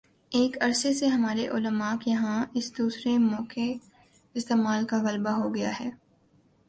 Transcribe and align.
ایک 0.31 0.55
عرصے 0.61 0.93
سے 0.93 1.07
ہمارے 1.07 1.47
علما 1.47 1.93
کے 2.01 2.13
ہاں 2.13 2.45
اس 2.53 2.71
دوسرے 2.77 3.17
موقعِ 3.19 3.71
استعمال 4.35 4.85
کا 4.85 5.01
غلبہ 5.01 5.31
ہو 5.31 5.53
گیا 5.55 5.71
ہے 5.79 5.89